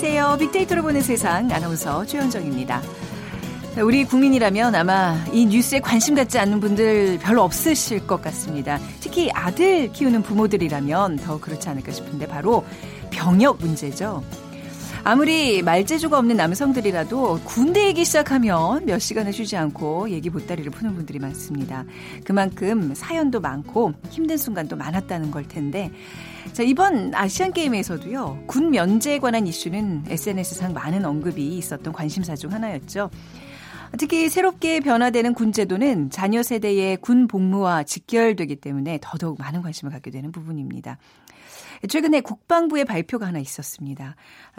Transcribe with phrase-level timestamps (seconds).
[0.00, 0.36] 안녕하세요.
[0.38, 2.80] 빅데이터로 보는 세상 아나운서 최현정입니다.
[3.82, 8.78] 우리 국민이라면 아마 이 뉴스에 관심 갖지 않는 분들 별로 없으실 것 같습니다.
[9.00, 12.64] 특히 아들 키우는 부모들이라면 더 그렇지 않을까 싶은데 바로
[13.10, 14.22] 병역 문제죠.
[15.04, 21.18] 아무리 말재주가 없는 남성들이라도 군대 얘기 시작하면 몇 시간을 쉬지 않고 얘기 보따리를 푸는 분들이
[21.18, 21.84] 많습니다.
[22.24, 25.90] 그만큼 사연도 많고 힘든 순간도 많았다는 걸 텐데
[26.52, 28.44] 자, 이번 아시안 게임에서도요.
[28.46, 33.10] 군 면제에 관한 이슈는 SNS상 많은 언급이 있었던 관심사 중 하나였죠.
[33.96, 40.10] 특히 새롭게 변화되는 군 제도는 자녀 세대의 군 복무와 직결되기 때문에 더더욱 많은 관심을 갖게
[40.10, 40.98] 되는 부분입니다.
[41.88, 44.16] 최근에 국방부의 발표가 하나 있었습니다.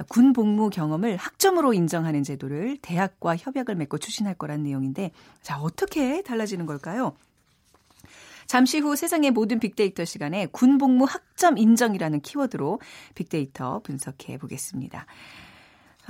[0.08, 6.66] 군 복무 경험을 학점으로 인정하는 제도를 대학과 협약을 맺고 추진할 거란 내용인데, 자, 어떻게 달라지는
[6.66, 7.14] 걸까요?
[8.48, 12.80] 잠시 후 세상의 모든 빅데이터 시간에 군 복무 학점 인정이라는 키워드로
[13.14, 15.06] 빅데이터 분석해 보겠습니다.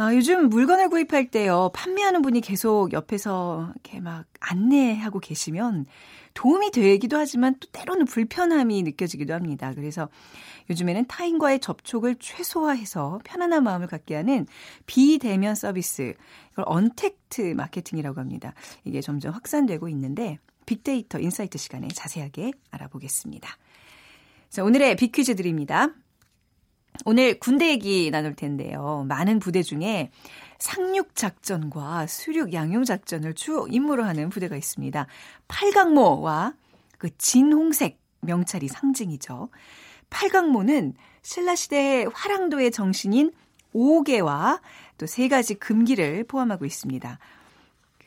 [0.02, 5.88] 아, 요즘 물건을 구입할 때요, 판매하는 분이 계속 옆에서 이렇게 막 안내하고 계시면
[6.36, 9.74] 도움이 되기도 하지만 또 때로는 불편함이 느껴지기도 합니다.
[9.76, 10.08] 그래서
[10.70, 14.48] 요즘에는 타인과의 접촉을 최소화해서 편안한 마음을 갖게 하는
[14.86, 16.14] 비대면 서비스,
[16.54, 18.54] 이걸 언택트 마케팅이라고 합니다.
[18.86, 23.50] 이게 점점 확산되고 있는데 빅데이터 insight 시간에 자세하게 알아보겠습니다.
[24.50, 25.90] 자, 오늘의 빅퀴즈 드립니다.
[27.06, 29.06] 오늘 군대 얘기 나눌 텐데요.
[29.08, 30.12] 많은 부대 중에
[30.58, 35.08] 상륙 작전과 수륙 양용 작전을 주 임무로 하는 부대가 있습니다.
[35.48, 36.54] 팔각모와
[36.98, 39.50] 그 진홍색 명찰이 상징이죠.
[40.10, 43.32] 팔각모는 신라 시대의 화랑도의 정신인
[43.74, 44.60] 5개와
[44.98, 47.20] 또 세 가지 금기를 포함하고 있습니다.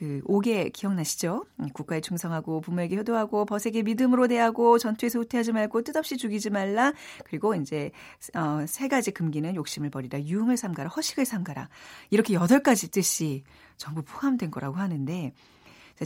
[0.02, 1.44] 그 5개 기억나시죠?
[1.60, 6.92] 음, 국가에 충성하고 부모에게 효도하고 벗에게 믿음으로 대하고 전투에서 후퇴하지 말고 뜻없이 죽이지 말라.
[7.24, 7.92] 그리고 이제
[8.34, 11.68] 어, 세 가지 금기는 욕심을 버리라, 유흥을 삼가라, 허식을 삼가라.
[12.10, 13.44] 이렇게 여덟 가지 뜻이
[13.76, 15.32] 전부 포함된 거라고 하는데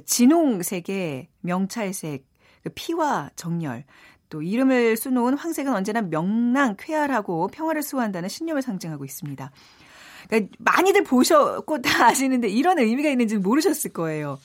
[0.04, 2.26] 진홍색의 명찰색,
[2.64, 3.84] 그 피와 정열,
[4.28, 9.50] 또 이름을 수놓은 황색은 언제나 명랑, 쾌활하고 평화를 수호한다는 신념을 상징하고 있습니다.
[10.28, 14.38] 그러니까 많이들 보셨고 다 아시는데 이런 의미가 있는지는 모르셨을 거예요.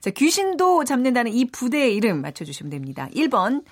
[0.00, 3.08] 자, 귀신도 잡는다는 이 부대의 이름 맞춰주시면 됩니다.
[3.14, 3.64] 1번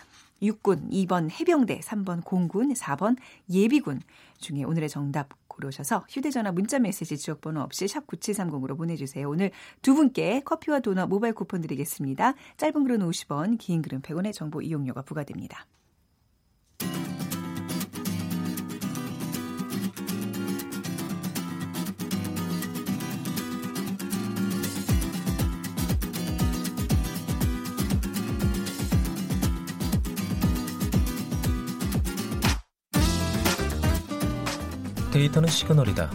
[0.42, 3.16] 육군, 2번 해병대, 3번 공군, 4번
[3.50, 4.00] 예비군
[4.38, 9.28] 중에 오늘의 정답 고르셔서 휴대전화 문자메시지 지역번호 없이 샵 9730으로 보내주세요.
[9.28, 9.50] 오늘
[9.82, 12.34] 두 분께 커피와 도넛 모바일 쿠폰 드리겠습니다.
[12.56, 15.66] 짧은 글은 50원, 긴 글은 100원의 정보 이용료가 부과됩니다.
[35.20, 36.10] 데이터는 시그널이다.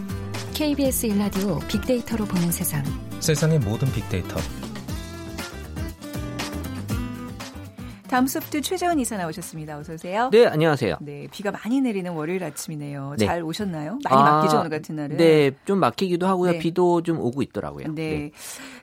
[0.54, 2.82] KBS 일라디오 빅데이터로 보는 세상.
[3.20, 4.36] 세상의 모든 빅데이터.
[8.08, 9.78] 다음 소프트 최재원 이사 나오셨습니다.
[9.78, 10.30] 어서 오세요.
[10.32, 10.96] 네, 안녕하세요.
[11.00, 13.14] 네, 비가 많이 내리는 월요일 아침이네요.
[13.18, 13.26] 네.
[13.26, 13.98] 잘 오셨나요?
[14.04, 15.16] 많이 아, 막히죠 오늘 같은 날은.
[15.16, 16.52] 네, 좀 막히기도 하고요.
[16.52, 16.58] 네.
[16.58, 17.88] 비도 좀 오고 있더라고요.
[17.94, 18.10] 네.
[18.10, 18.30] 네.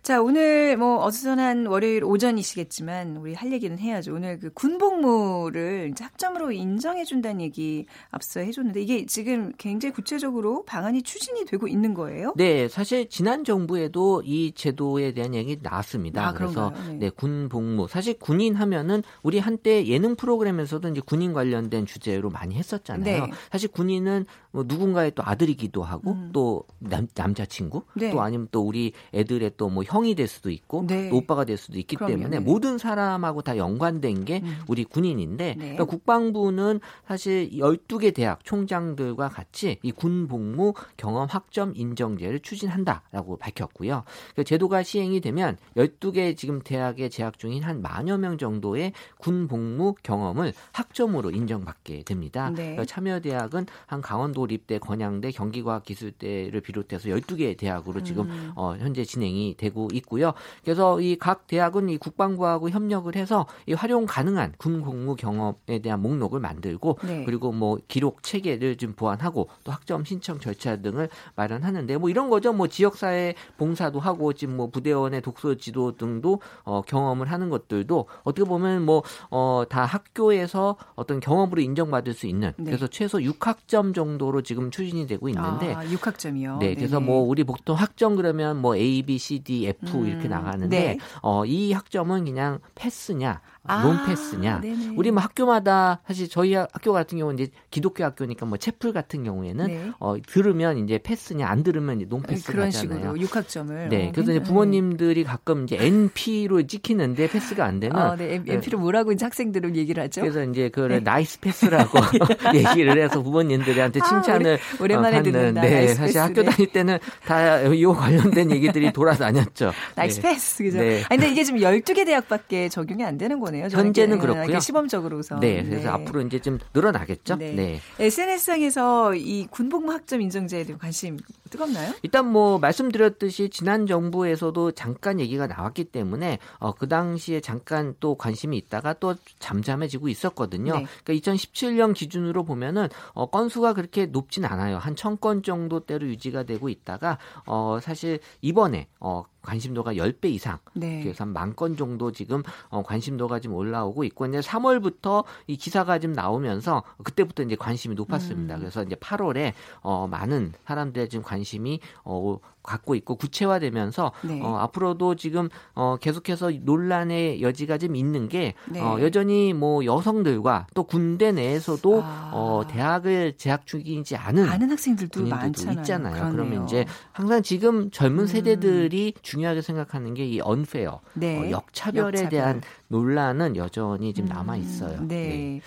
[0.03, 4.13] 자, 오늘 뭐 어수선한 월요일 오전이시겠지만 우리 할 얘기는 해야죠.
[4.13, 10.65] 오늘 그 군복무를 이제 학점으로 인정해 준다는 얘기 앞서 해 줬는데 이게 지금 굉장히 구체적으로
[10.65, 12.33] 방안이 추진이 되고 있는 거예요?
[12.35, 16.27] 네, 사실 지난 정부에도 이 제도에 대한 얘기 나왔습니다.
[16.27, 16.95] 아, 그래서 네.
[16.95, 17.87] 네, 군복무.
[17.87, 23.27] 사실 군인 하면은 우리 한때 예능 프로그램에서도 이제 군인 관련된 주제로 많이 했었잖아요.
[23.27, 23.31] 네.
[23.49, 26.29] 사실 군인은 뭐 누군가의 또 아들이기도 하고 음.
[26.33, 28.11] 또 남, 남자친구 네.
[28.11, 31.09] 또 아니면 또 우리 애들의 또뭐 형이 될 수도 있고 네.
[31.09, 32.39] 또 오빠가 될 수도 있기 그럼요, 때문에 네.
[32.39, 34.57] 모든 사람하고 다 연관된 게 음.
[34.67, 35.55] 우리 군인인데 네.
[35.55, 44.03] 그러니까 국방부는 사실 12개 대학 총장들과 같이 이 군 복무 경험 학점 인정제를 추진한다라고 밝혔고요.
[44.35, 49.95] 그 제도가 시행이 되면 12개 지금 대학에 재학 중인 한 만여 명 정도의 군 복무
[50.03, 52.49] 경험을 학점으로 인정받게 됩니다.
[52.49, 52.55] 네.
[52.63, 58.51] 그러니까 참여 대학은 한 강원도립대, 건양대, 경기과학기술대를 비롯해서 12개 대학으로 지금 음.
[58.55, 60.33] 어, 현재 진행이 되고 있고요.
[60.63, 66.39] 그래서 이 각 대학은 이 국방부하고 협력을 해서 이 활용 가능한 군복무 경험에 대한 목록을
[66.41, 67.23] 만들고 네.
[67.25, 72.51] 그리고 뭐 기록 체계를 좀 보완하고 또 학점 신청 절차 등을 마련하는데 뭐 이런 거죠.
[72.51, 78.47] 뭐 지역사회 봉사도 하고 지금 뭐 부대원의 독서 지도 등도 어, 경험을 하는 것들도 어떻게
[78.47, 82.65] 보면 뭐 어, 다 학교에서 어떤 경험으로 인정받을 수 있는 네.
[82.65, 86.59] 그래서 최소 6학점 정도로 지금 추진이 되고 있는데 아, 6학점이요.
[86.59, 90.27] 네, 그래서 뭐 우리 보통 학점 그러면 뭐 A, B, C, D, F 음, 이렇게
[90.27, 90.97] 나가는데 네.
[91.21, 94.59] 어, 이 학점은 그냥 패스냐 아, 논패스냐.
[94.61, 94.93] 네네.
[94.97, 99.67] 우리 뭐 학교마다 사실 저희 학교 같은 경우는 이제 기독교 학교니까 뭐 채플 같은 경우에는
[99.67, 99.91] 네.
[99.99, 103.15] 어, 들으면 이제 패스냐 안 들으면 이제 논패스 그런 가잖아요.
[103.15, 103.87] 식으로 6학점을.
[103.89, 108.41] 네, 그래서 이제 부모님들이 가끔 이제 NP로 찍히는데 패스가 안 되면 아, 네.
[108.45, 110.21] NP로 뭐라고 이제 학생들은 얘기를 하죠?
[110.21, 110.99] 그래서 이제 그걸 네.
[110.99, 111.99] nice pass라고
[112.53, 115.61] 얘기를 해서 부모님들한테 아, 칭찬을 오래- 오랜만에 어, 받는, 듣는다.
[115.61, 116.49] 네, 사실 패스, 학교 네.
[116.49, 119.71] 다닐 때는 다 이 관련된 얘기들이 돌아다녔죠.
[119.95, 120.29] nice 네.
[120.29, 120.63] 패스.
[120.63, 120.79] 그죠?
[120.79, 121.03] 네.
[121.09, 123.52] 아니, 근데 이게 지금 12개 대학밖에 적용이 안 되는 거네요.
[123.61, 124.43] 저는 현재는 그렇고요.
[124.45, 125.39] 이게 시범적으로서.
[125.39, 127.35] 네, 그래서 앞으로 이제 좀 늘어나겠죠.
[127.37, 127.53] 네.
[127.53, 127.79] 네.
[127.99, 131.17] SNS상에서 이 군복무 학점 인정제에 대한 관심
[131.49, 131.93] 뜨겁나요?
[132.01, 138.57] 일단 뭐 말씀드렸듯이 지난 정부에서도 잠깐 얘기가 나왔기 때문에 어, 그 당시에 잠깐 또 관심이
[138.57, 140.77] 있다가 또 잠잠해지고 있었거든요.
[140.77, 140.85] 네.
[141.03, 144.77] 그러니까 2017년 기준으로 보면은 어, 건수가 그렇게 높진 않아요.
[144.77, 151.03] 한 천 건 정도대로 유지가 되고 있다가 어, 사실 이번에 어, 관심도가 10배 이상 네.
[151.03, 155.99] 그래서 한 만 건 정도 지금 어, 관심도가 지금 올라오고 있고 이제 3월부터 이 기사가
[155.99, 158.55] 좀 나오면서 그때부터 이제 관심이 높았습니다.
[158.55, 158.59] 음.
[158.59, 164.41] 그래서 이제 8월에 어, 많은 사람들의 지금 관심이 어, 갖고 있고 구체화되면서 네.
[164.41, 168.81] 어, 앞으로도 지금 어, 계속해서 논란의 여지가 좀 있는 게 네.
[168.81, 172.31] 어, 여전히 뭐 여성들과 또 군대 내에서도 아.
[172.33, 175.79] 어, 대학을 재학 중이지 않은 아는 학생들도 많잖아요.
[175.79, 176.13] 있잖아요.
[176.15, 176.31] 그러네요.
[176.33, 178.27] 그러면 이제 항상 지금 젊은 음.
[178.27, 181.37] 세대들이 중요하게 생각하는 게 이 언페어, 네.
[181.37, 182.29] 어, 역차별에 역차별.
[182.29, 184.99] 대한 논란은 여전히 지금 음, 남아 있어요.
[185.05, 185.59] 네.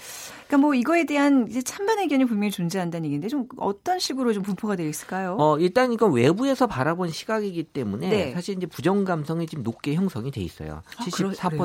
[0.46, 4.76] 그러니까 뭐 이거에 대한 이제 찬반 의견이 분명히 존재한다는 얘기인데 좀 어떤 식으로 좀 분포가
[4.76, 5.36] 되어 있을까요?
[5.38, 8.32] 어, 일단 이건 외부에서 바라 본 시각이기 때문에 네.
[8.32, 10.82] 사실 이제 부정 감성이 지금 높게 형성이 돼 있어요.
[10.98, 11.58] 아, 그러- 74%로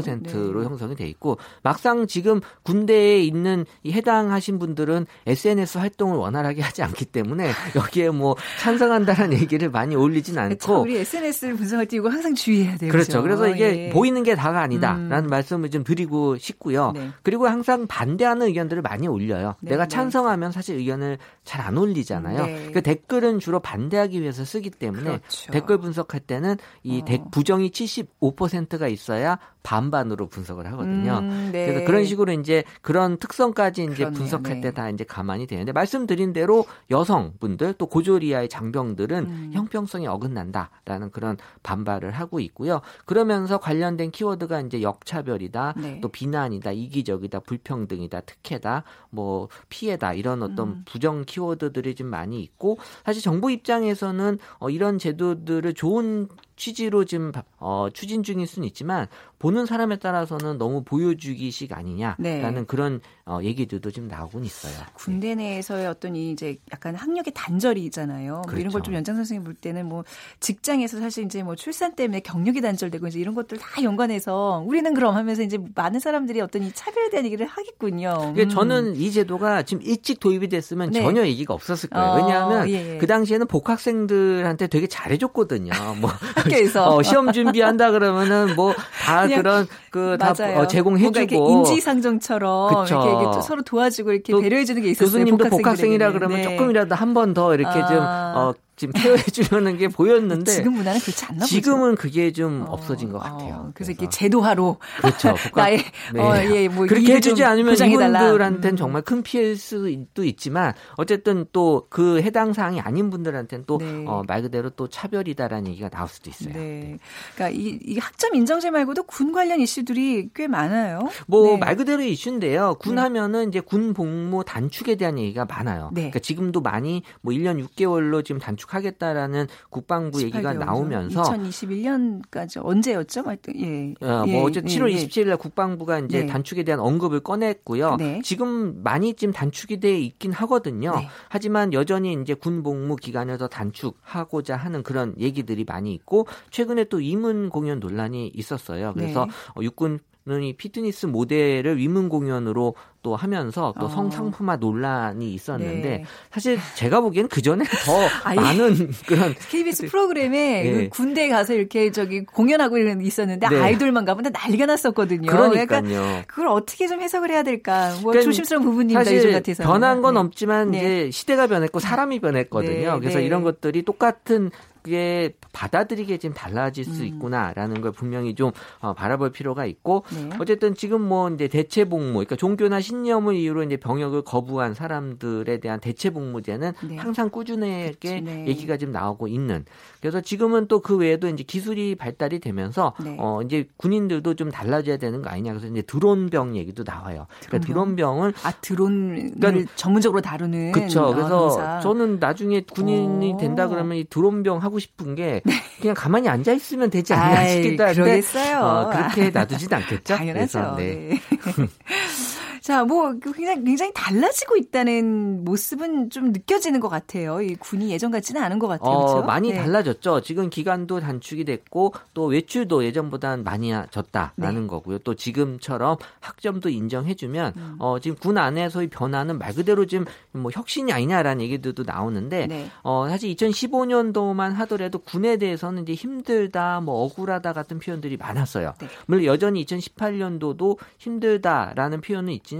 [0.51, 0.59] 그래요?
[0.59, 0.65] 네.
[0.65, 7.05] 형성이 돼 있고 막상 지금 군대에 있는 이 해당하신 분들은 SNS 활동을 원활하게 하지 않기
[7.05, 12.33] 때문에 여기에 뭐 찬성한다는 얘기를 많이 올리진 참 않고 우리 SNS를 분석할 때 이거 항상
[12.35, 12.91] 주의해야 돼요.
[12.91, 13.21] 그렇죠.
[13.21, 13.89] 그래서 이게 예.
[13.89, 15.27] 보이는 게 다가 아니다라는 음.
[15.27, 16.91] 말씀을 좀 드리고 싶고요.
[16.93, 17.09] 네.
[17.23, 19.55] 그리고 항상 반대하는 의견들을 많이 올려요.
[19.61, 19.89] 네, 내가 네.
[19.89, 22.45] 찬성하면 사실 의견을 잘 안 올리잖아요.
[22.47, 22.71] 네.
[22.73, 25.51] 그 댓글은 주로 반대하기 위해서 쓰기 때문에 그렇죠.
[25.51, 27.05] 댓글 분석할 때는 이 어.
[27.05, 31.19] 대- 부정이 75%가 있어야 반반으로 분석을 하거든요.
[31.19, 31.67] 음, 네.
[31.67, 34.17] 그래서 그런 식으로 이제 그런 특성까지 이제 그러네요.
[34.17, 34.61] 분석할 네.
[34.61, 39.51] 때다 이제 가만히 되는데 말씀드린 대로 여성분들 또 고졸 이하의 장병들은 음.
[39.53, 42.81] 형평성이 어긋난다라는 그런 반발을 하고 있고요.
[43.05, 46.01] 그러면서 관련된 키워드가 이제 역차별이다, 네.
[46.01, 50.81] 또 비난이다, 이기적이다, 불평등이다, 특혜다, 뭐 피해다 이런 어떤 음.
[50.85, 56.27] 부정 키워드들이 좀 많이 있고 사실 정부 입장에서는 어, 이런 제도들을 좋은
[56.61, 59.07] 취지로 지금 어, 추진 중일 수는 있지만
[59.39, 62.63] 보는 사람에 따라서는 너무 보여주기식 아니냐라는 네.
[62.67, 64.73] 그런 어, 얘기들도 좀 나오곤 있어요.
[64.93, 68.43] 군대 내에서의 어떤 이 이제 약간 학력의 단절이잖아요.
[68.45, 68.83] 뭐 이런 걸 그렇죠.
[68.83, 70.03] 좀 연장 선생님 볼 때는 뭐
[70.39, 75.15] 직장에서 사실 이제 뭐 출산 때문에 경력이 단절되고 이제 이런 것들 다 연관해서 우리는 그럼
[75.15, 78.33] 하면서 이제 많은 사람들이 어떤 이 차별에 대한 얘기를 하겠군요.
[78.33, 78.49] 이게 음.
[78.49, 81.01] 저는 이 제도가 지금 일찍 도입이 됐으면 네.
[81.01, 82.11] 전혀 얘기가 없었을 거예요.
[82.11, 82.97] 어, 왜냐하면 예, 예.
[82.99, 85.71] 그 당시에는 복학생들한테 되게 잘해줬거든요.
[85.99, 86.11] 뭐
[86.55, 86.95] 학교에서.
[86.95, 88.73] 어, 시험 준비한다 그러면은 뭐
[89.05, 90.31] 다 그런 그 다.
[90.55, 92.95] 어, 제공해주고 인지상정처럼 그쵸.
[92.95, 95.07] 이렇게, 이렇게 또 서로 도와주고 이렇게 또 배려해주는 게 있었어요.
[95.25, 95.49] 교수님도.
[95.49, 96.43] 복학생이라 그러면 네.
[96.43, 97.87] 조금이라도 한 번 더 이렇게 아.
[97.87, 101.45] 좀 어, 지금 케어해 주려는 게 보였는데 지금 문화는 그렇지 않나.
[101.45, 103.71] 지금은 그게 좀 어, 없어진 것 어, 같아요.
[103.75, 105.35] 그래서 이렇게 제도화로 그렇죠.
[105.53, 105.83] 복학- 나의
[106.13, 106.19] 네.
[106.19, 107.75] 어, 예, 뭐 그렇게 해주지 좀 않으면.
[107.75, 108.75] 이분들한테는 음.
[108.75, 114.05] 정말 큰 피해일 수도 있지만 어쨌든 또 그 해당 사항이 아닌 분들한테는 또 네.
[114.07, 116.53] 어, 말 그대로 또 차별이다라는 얘기가 나올 수도 있어요.
[116.53, 116.97] 네.
[117.35, 120.99] 그러니까 이, 이 학점 인정제 말고도 군 관련 이슈들이 꽤 많아요.
[121.27, 121.57] 뭐 네.
[121.57, 122.75] 말 그대로 이슈인데요.
[122.79, 123.01] 군 네.
[123.01, 125.89] 하면은 이제 군 복무 단축에 대한 얘기가 많아요.
[125.93, 126.01] 네.
[126.01, 132.63] 그러니까 지금도 많이 뭐 1년 6개월로 지금 단축 하겠다라는 국방부 얘기가 18개월 전, 나오면서 2021년까지
[132.63, 133.23] 언제였죠?
[133.25, 134.05] 하여튼 예.
[134.05, 134.95] 어, 예, 뭐 어제 예, 7월 예.
[134.95, 136.25] 27일 날 국방부가 이제 네.
[136.27, 137.95] 단축에 대한 언급을 꺼냈고요.
[137.97, 138.21] 네.
[138.23, 140.95] 지금 많이 지금 단축이 돼 있긴 하거든요.
[140.95, 141.07] 네.
[141.29, 146.97] 하지만 여전히 이제 군 복무 기간을 더 단축하고자 하는 그런 얘기들이 많이 있고 최근에 또
[146.97, 148.93] 위문 공연 논란이 있었어요.
[148.93, 149.31] 그래서 네.
[149.55, 153.89] 어, 육군 이 피트니스 모델을 위문 공연으로 또 하면서 또 어.
[153.89, 156.05] 성상품화 논란이 있었는데 네.
[156.31, 157.91] 사실 제가 보기엔 그 전에 더
[158.23, 158.35] 아예.
[158.35, 160.73] 많은 그런 KBS 프로그램에 네.
[160.73, 163.59] 그 군대 가서 이렇게 저기 공연하고 있었는데 네.
[163.59, 165.27] 아이돌만 가면 난리가 났었거든요.
[165.27, 166.23] 그러니까 그러니까요.
[166.27, 167.89] 그걸 어떻게 좀 해석을 해야 될까?
[168.03, 169.15] 뭐 그러니까 조심스러운 부분입니다.
[169.15, 170.77] 요즘 같아서 변한 건 없지만 네.
[170.77, 172.93] 이제 시대가 변했고 사람이 변했거든요.
[172.93, 173.25] 네, 그래서 네.
[173.25, 174.51] 이런 것들이 똑같은
[174.83, 177.07] 그게 받아들이게 지금 달라질 수 음.
[177.07, 180.29] 있구나라는 걸 분명히 좀 어, 바라볼 필요가 있고 네.
[180.39, 185.79] 어쨌든 지금 뭐 이제 대체 복무, 그러니까 종교나 신념을 이유로 이제 병역을 거부한 사람들에 대한
[185.79, 186.97] 대체 복무제는 네.
[186.97, 188.45] 항상 꾸준하게 그치, 네.
[188.47, 189.65] 얘기가 지금 나오고 있는.
[189.99, 193.15] 그래서 지금은 또 그 외에도 이제 기술이 발달이 되면서 네.
[193.19, 195.53] 어 이제 군인들도 좀 달라져야 되는 거 아니냐.
[195.53, 197.27] 그래서 이제 드론병 얘기도 나와요.
[197.45, 197.91] 그러니까 드론병?
[198.01, 201.05] 드론병을 아 드론을 그러니까 전문적으로 다루는 그렇죠.
[201.05, 201.79] 아, 그래서.
[201.81, 203.37] 저는 나중에 군인이 오.
[203.37, 205.41] 된다 그러면 이 드론병 하고 싶은 게
[205.79, 207.63] 그냥 가만히 앉아 있으면 되지 않나 네.
[207.63, 208.59] 싶기도 한데 그러겠어요.
[208.59, 210.15] 어, 그렇게 놔두진 않겠죠.
[210.15, 210.75] 당연하죠.
[210.75, 211.19] 그래서, 네.
[212.61, 212.67] 네.
[212.67, 217.41] 자, 뭐 굉장히 굉장히 달라지고 있다는 모습은 좀 느껴지는 것 같아요.
[217.41, 218.91] 이 군이 예전 같지는 않은 것 같아요.
[218.91, 219.25] 어, 그렇죠?
[219.25, 219.57] 많이 네.
[219.57, 220.21] 달라졌죠.
[220.21, 224.67] 지금 기간도 단축이 됐고 또 외출도 예전보다는 많이 졌다라는 네.
[224.67, 224.99] 거고요.
[224.99, 227.75] 또 지금처럼 학점도 인정해주면 음.
[227.79, 232.67] 어, 지금 군 안에서의 변화는 말 그대로 지금 뭐 혁신이 아니냐라는 얘기들도 나오는데 네.
[232.83, 238.73] 어, 사실 2015년도만 하더라도 군에 대해서는 이제 힘들다, 뭐 억울하다 같은 표현들이 많았어요.
[238.79, 238.87] 네.
[239.07, 242.51] 물론 여전히 2018년도도 힘들다라는 표현은 있지만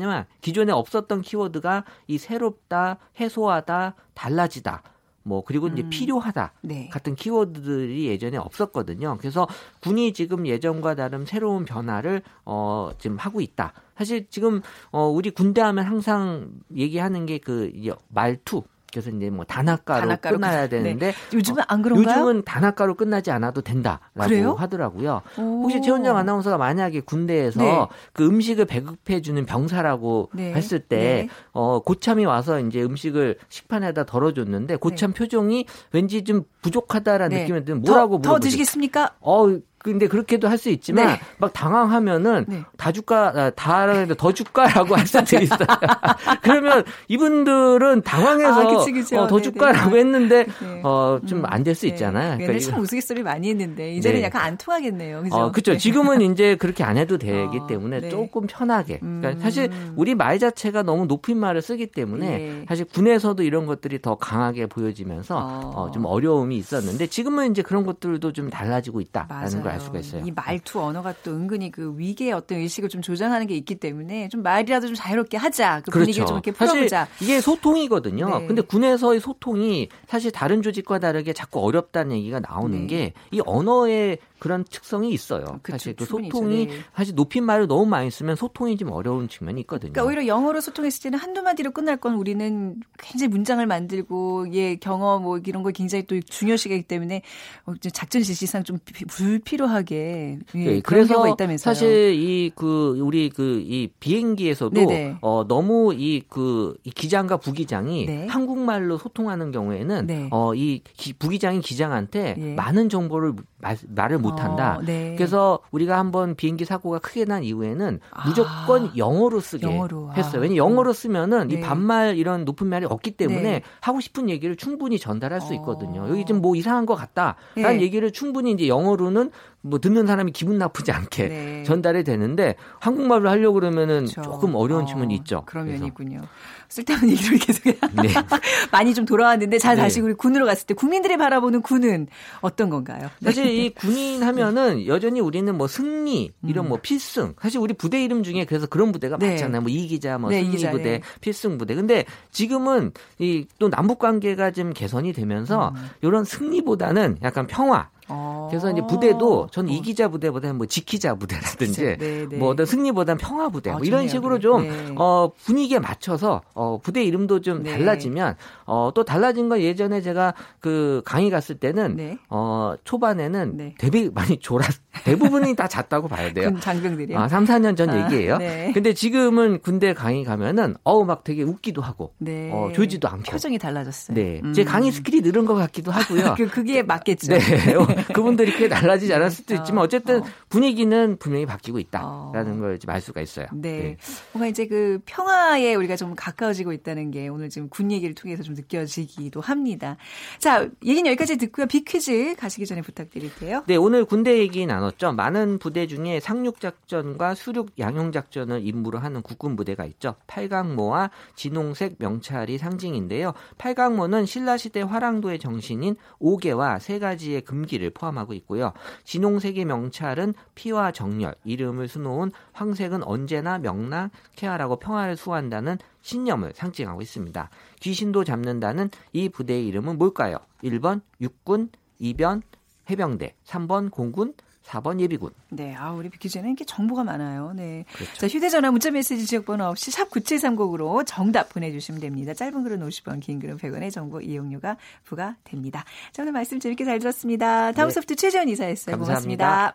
[0.41, 4.84] 기존에 없었던 키워드가 이 새롭다, 해소하다, 달라지다.
[5.24, 5.89] 뭐 그리고 이제 음.
[5.89, 6.89] 필요하다 네.
[6.89, 9.17] 같은 키워드들이 예전에 없었거든요.
[9.20, 9.48] 그래서
[9.81, 13.74] 군이 지금 예전과 다른 새로운 변화를 어 지금 하고 있다.
[13.96, 17.72] 사실 지금 어 우리 군대 하면 항상 얘기하는 게 그
[18.10, 18.63] 말투.
[18.91, 20.83] 그래서 이제 뭐 단학가로, 단학가로 끝나야 끝- 네.
[20.83, 22.19] 되는데 요즘은 안 그런가요?
[22.25, 24.53] 요즘은 단학가로 끝나지 않아도 된다라고 그래요?
[24.53, 25.21] 하더라고요.
[25.38, 25.41] 오.
[25.63, 27.88] 혹시 최원정 아나운서가 만약에 군대에서 네.
[28.13, 30.53] 그 음식을 배급해 주는 병사라고 네.
[30.53, 31.29] 했을 때 네.
[31.53, 37.41] 어, 고참이 와서 이제 음식을 식판에다 덜어줬는데 고참 표정이 왠지 좀 부족하다라는 네.
[37.43, 38.43] 느낌이 드는 뭐라고 더, 더 물어보죠.
[38.45, 39.12] 드시겠습니까?
[39.21, 39.48] 어,
[39.83, 41.19] 근데 그렇게도 할 수 있지만 네.
[41.39, 42.63] 막 당황하면은 네.
[42.77, 45.57] 다 줄까 아, 다라는데 더 줄까라고 할 수도 있어요.
[46.43, 49.15] 그러면 이분들은 당황해서 아, 그치, 그치.
[49.15, 50.00] 어, 더 네, 줄까라고 네.
[50.00, 50.81] 했는데 네.
[50.83, 51.93] 어, 좀 안 될수 네.
[51.93, 52.39] 있잖아요.
[52.41, 54.25] 옛날에 이거- 참 우스갯소리 많이 했는데 이제는 네.
[54.25, 55.23] 약간 안 통하겠네요.
[55.23, 55.35] 그죠?
[55.35, 55.71] 어, 그렇죠.
[55.73, 55.77] 네.
[55.79, 58.09] 지금은 이제 그렇게 안 해도 되기 어, 때문에 네.
[58.09, 59.00] 조금 편하게.
[59.00, 59.39] 그러니까 음.
[59.39, 62.27] 사실 우리 말 자체가 너무 높은 말을 쓰기 때문에
[62.61, 62.65] 예.
[62.67, 65.71] 사실 군에서도 이런 것들이 더 강하게 보여지면서 어.
[65.75, 70.23] 어, 좀 어려움이 있었는데 지금은 이제 그런 것들도 좀 달라지고 있다라는 걸알 수가 있어요.
[70.25, 74.43] 이 말투 언어가 또 은근히 그 위계의 어떤 의식을 좀 조장하는 게 있기 때문에 좀
[74.43, 75.81] 말이라도 좀 자유롭게 하자.
[75.85, 76.73] 그 분위기를 좀 이렇게 그렇죠.
[76.73, 77.07] 풀어보자.
[77.21, 78.39] 이게 소통이거든요.
[78.39, 78.47] 네.
[78.47, 83.13] 근데 군에서의 소통이 사실 다른 조직과 다르게 자꾸 어렵다는 얘기가 나오는 네.
[83.31, 85.45] 게이 언어의 그런 특성이 있어요.
[85.62, 86.65] 그쵸, 사실 그 충분히 소통이.
[86.65, 86.74] 네.
[86.95, 89.93] 사실 높임말을 너무 많이 쓰면 소통이 좀 어려운 측면이 있거든요.
[89.93, 95.21] 그러니까 오히려 영어로 소통했을 때는 한두 마디로 끝날 건 우리는 굉장히 문장을 만들고 예 경험
[95.21, 97.21] 뭐 이런 걸 굉장히 또 중요시하기 때문에
[97.67, 101.74] 어, 작전 실시상 좀 비- 불필요하게 예, 네, 그래서 경우가 있다면서요.
[101.74, 105.17] 사실 이 그 우리 그 이 비행기에서도 네네.
[105.21, 108.27] 어 너무 이그 기장과 부기장이 네.
[108.27, 110.27] 한국말로 소통하는 경우에는 네.
[110.31, 110.81] 어이
[111.19, 112.53] 부기장이 기장한테 예.
[112.55, 114.77] 많은 정보를 말, 말을 못한다.
[114.80, 115.15] 어, 네.
[115.18, 118.27] 그래서 우리가 한번 비행기 사고가 크게 난 이후에는 아.
[118.27, 120.10] 무조건 영어로 쓰게 영어로.
[120.12, 120.13] 아.
[120.15, 120.41] 했어요.
[120.41, 121.56] 왜냐 면 영어로 쓰면은 네.
[121.56, 123.62] 이 반말 이런 높은 말이 없기 때문에 네.
[123.80, 126.01] 하고 싶은 얘기를 충분히 전달할 수 있거든요.
[126.03, 126.10] 어.
[126.10, 127.82] 여기 좀 뭐 이상한 것 같다라는 네.
[127.82, 131.63] 얘기를 충분히 이제 영어로는 뭐 듣는 사람이 기분 나쁘지 않게 네.
[131.63, 134.24] 전달이 되는데 한국말로 하려고 그러면은 그렇죠.
[134.24, 135.44] 조금 어려운 어, 측면이 있죠.
[135.46, 135.82] 그런 그래서.
[135.84, 136.22] 면이군요.
[136.71, 138.09] 쓸데없는 얘기를 계속 네.
[138.71, 139.81] 많이 좀 돌아왔는데 자 네.
[139.81, 142.07] 다시 우리 군으로 갔을 때 국민들이 바라보는 군은
[142.41, 143.09] 어떤 건가요?
[143.21, 148.23] 사실 이 군인 하면은 여전히 우리는 뭐 승리 이런 뭐 필승 사실 우리 부대 이름
[148.23, 149.19] 중에 그래서 그런 부대가 음.
[149.19, 149.29] 네.
[149.29, 149.61] 많잖아요.
[149.61, 151.01] 뭐 이기자, 뭐 네, 승리 이기자, 부대, 네.
[151.21, 151.75] 필승 부대.
[151.75, 155.89] 근데 지금은 이 또 남북 관계가 좀 개선이 되면서 음.
[156.01, 157.89] 이런 승리보다는 약간 평화.
[158.08, 158.48] 어.
[158.50, 159.74] 그래서 이제 부대도 저는 어.
[159.74, 162.38] 이기자 부대보다는 뭐 지키자 부대라든지 네, 네.
[162.38, 164.08] 뭐 어떤 승리보다는 평화 부대 아, 뭐 이런.
[164.08, 164.41] 식으로 네.
[164.41, 164.96] 좀 네.
[164.98, 167.72] 어, 분위기에 맞춰서 어, 부대 이름도 좀 네.
[167.72, 172.17] 달라지면 어, 또 달라진 건 예전에 제가 그 강의 갔을 때는 네.
[172.29, 173.75] 어, 초반에는 네.
[173.77, 174.67] 되게 많이 졸았
[175.05, 176.51] 대부분이 다 잤다고 봐야 돼요.
[176.51, 177.17] 군 장병들이요.
[177.17, 178.38] 아, 3, 4년 전 아, 얘기예요.
[178.38, 178.72] 네.
[178.74, 182.50] 근데 지금은 군대 강의 가면은 어우 막 되게 웃기도 하고 네.
[182.51, 183.31] 어, 졸지도 않고.
[183.31, 184.15] 표정이 달라졌어요.
[184.15, 184.41] 네.
[184.43, 184.53] 음.
[184.53, 186.34] 제 강의 skill이 늘은 것 같기도 하고요.
[186.38, 187.34] 그 그게 맞겠죠.
[187.34, 187.39] 네.
[188.10, 190.25] 어, 그분들이 크게 달라지지 않을 수도 어, 있지만 어쨌든 어.
[190.50, 192.62] 분위기는 분명히 바뀌고 있다라는 어.
[192.62, 193.48] 걸 이제 알 수가 있어요.
[193.53, 193.98] 네.
[194.34, 198.55] 뭔가 이제 그 평화에 우리가 좀 가까워지고 있다는 게 오늘 지금 군 얘기를 통해서 좀
[198.55, 199.98] 느껴지기도 합니다.
[200.39, 201.67] 자, 얘기는 여기까지 듣고요.
[201.67, 203.63] 비퀴즈 가시기 전에 부탁드릴게요.
[203.67, 205.13] 네, 오늘 군대 얘기 나눴죠.
[205.13, 210.15] 많은 부대 중에 상륙작전과 수륙 양용작전을 임무로 하는 국군 부대가 있죠.
[210.27, 213.34] 팔강모와 진홍색 명찰이 상징인데요.
[213.58, 218.73] 팔강모는 신라시대 화랑도의 정신인 오개와 세 가지의 금기를 포함하고 있고요.
[219.03, 227.50] 진홍색의 명찰은 피와 정렬, 이름을 수놓은 황색은 언제나 명랑케하라고 평화를 수호한다는 신념을 상징하고 있습니다.
[227.79, 230.38] 귀신도 잡는다는 이 부대의 이름은 뭘까요?
[230.63, 231.69] 1번 육군,
[232.00, 232.41] 2번
[232.89, 234.33] 해병대, 3번 공군,
[234.65, 235.32] 4번 예비군.
[235.50, 237.53] 네, 아, 우리 비키즈는 이렇게 정보가 많아요.
[237.56, 237.86] 네.
[237.94, 238.13] 그렇죠.
[238.13, 242.34] 자, 휴대전화 문자메시지 지역번호 없이 샵 9730으로 정답 보내주시면 됩니다.
[242.34, 245.84] 짧은 글은 50원, 긴 글은 100원의 정보 이용료가 부과됩니다.
[246.12, 247.72] 자, 오늘 말씀 재밌게 잘 들었습니다.
[247.72, 247.94] 다음 네.
[247.94, 248.98] 소프트 최재원 이사였어요.
[248.98, 249.74] 감사합니다.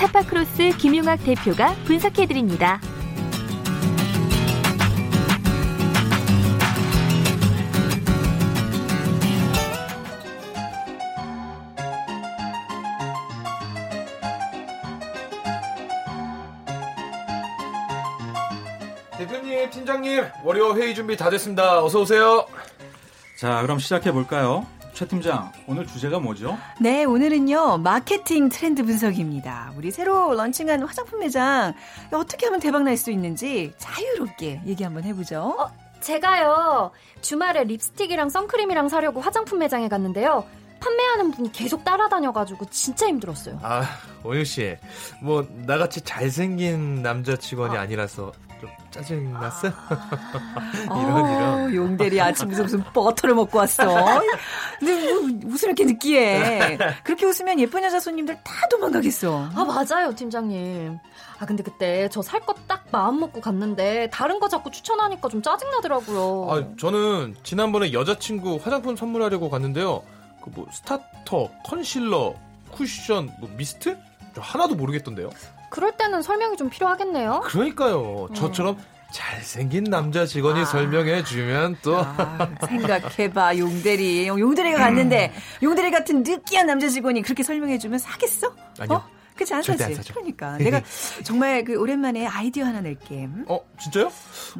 [0.00, 2.80] 타파크로스 김용학 대표가 분석해드립니다.
[19.18, 21.84] 대표님, 팀장님, 월요 회의 준비 다 됐습니다.
[21.84, 22.46] 어서 오세요.
[23.38, 24.66] 자, 그럼 시작해 볼까요?
[25.00, 26.58] 최 팀장, 오늘 주제가 뭐죠?
[26.78, 29.72] 네, 오늘은요, 마케팅 트렌드 분석입니다.
[29.74, 31.72] 우리 새로 런칭한 화장품 매장,
[32.12, 35.56] 어떻게 하면 대박날 수 있는지 자유롭게 얘기 한번 해보죠.
[35.58, 36.90] 어, 제가요
[37.22, 40.44] 주말에 립스틱이랑 선크림이랑 사려고 화장품 매장에 갔는데요
[40.80, 43.82] 판매하는 분이 계속 따라다녀가지고 진짜 힘들었어요 아,
[44.22, 44.76] 원효 씨,
[45.22, 47.86] 뭐 나같이 잘생긴 남자 직원이 아.
[47.86, 49.72] 니라서 좀 짜증 났어요?
[50.84, 51.74] 이런 이런.
[51.74, 53.86] 용대리 아침부터 무슨 버터를 먹고 왔어.
[54.78, 56.76] 근데 뭐 웃음 이렇게 느끼해.
[57.02, 59.48] 그렇게 웃으면 예쁜 여자 손님들 다 도망가겠어.
[59.54, 60.98] 아 맞아요 팀장님
[61.38, 65.40] 아 근데 그때 저 살 거 딱 마음 먹고 갔는데 다른 거 자꾸 추천하니까 좀
[65.42, 70.02] 짜증 나더라고요 아, 저는 지난번에 여자친구 화장품 선물하려고 갔는데요.
[70.42, 72.34] 그 뭐 starter, concealer,
[72.72, 73.96] 쿠션, 뭐 미스트?
[74.34, 75.30] 저 하나도 모르겠던데요.
[75.70, 78.28] 그럴 때는 설명이 좀 필요하겠네요 그러니까요.
[78.34, 78.76] 저처럼
[79.12, 84.28] 잘생긴 남자 직원이 설명해 주면 또 아, 생각해봐, 용대리.
[84.28, 85.32] 용대리가 갔는데,
[85.62, 88.54] 용대리 같은 느끼한 남자 직원이 그렇게 설명해 주면 사겠어?
[88.78, 88.98] 아니요.
[88.98, 89.19] 어?
[89.40, 89.92] 그렇지 않 절대 사지.
[89.92, 90.14] 안 사죠.
[90.14, 90.58] 그러니까.
[90.58, 90.82] 내가
[91.24, 93.24] 정말 그 오랜만에 아이디어 하나 낼게.
[93.24, 93.44] 음?
[93.48, 94.06] 어, 진짜요?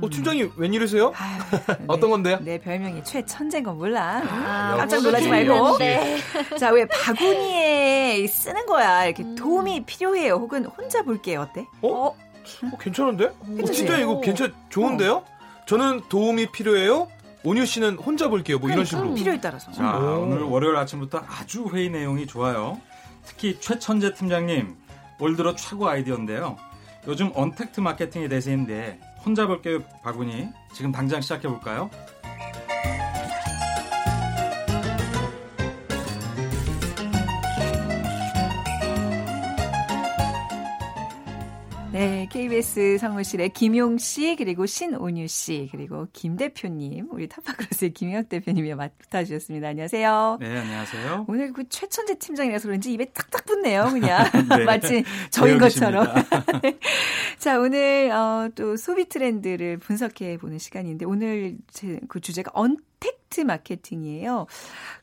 [0.01, 1.13] 어, 팀장님 웬일이세요?
[1.15, 1.41] 아유,
[1.87, 2.39] 어떤 내- 건데요?
[2.41, 4.23] 내 별명이 최천재인 건 몰라.
[4.27, 5.77] 아, 깜짝 놀라지 말고.
[5.79, 6.17] 네.
[6.59, 9.05] 자, 왜 바구니에 쓰는 거야.
[9.05, 10.35] 이렇게 도움이 필요해요.
[10.35, 11.43] 혹은 혼자 볼게요.
[11.43, 11.67] 어때?
[11.83, 12.07] 어?
[12.07, 12.15] 어,
[12.81, 13.27] 괜찮은데?
[13.27, 13.65] 어?
[13.73, 15.25] 진짜 이거 괜찮 좋은데요?
[15.67, 17.09] 저는 도움이 필요해요.
[17.43, 18.59] 온유 씨는 혼자 볼게요.
[18.59, 19.15] 뭐 이런 식으로.
[19.15, 19.71] 필요에 따라서.
[19.73, 20.23] 자, 오.
[20.25, 22.79] 오늘 월요일 아침부터 아주 회의 내용이 좋아요.
[23.31, 24.77] 특히 최천재 팀장님,
[25.21, 26.57] 올 들어 최고 아이디어인데요.
[27.07, 31.89] 요즘 언택트 마케팅에 대세인데 혼자 볼게요 바구니 지금 당장 시작해 볼까요?
[41.93, 48.75] 네, KBS 사무실의 김용 씨, 그리고 신온유 씨, 그리고 김 대표님, 우리 타파크로스의 김영학 대표님이
[48.75, 49.69] 맡아 주셨습니다.
[49.69, 50.39] 안녕하세요.
[50.41, 51.25] 네, 안녕하세요.
[51.27, 54.25] 오늘 그 최천재 팀장이라서 그런지 입에 탁탁 붙네요, 그냥.
[54.57, 54.63] 네.
[54.65, 56.07] 마치 저인 것처럼.
[57.39, 63.41] 자, 오늘, 어, 또 소비 트렌드를 분석해 보는 시간인데, 오늘 제, 그 주제가 언 택트
[63.41, 64.47] 마케팅이에요.